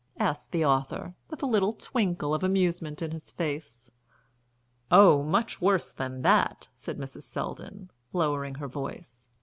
[0.17, 3.91] asked the author, with a little twinkle of amusement in his face.
[4.89, 7.21] "Oh, much worse than that," said Mrs.
[7.21, 9.27] Selldon, lowering her voice.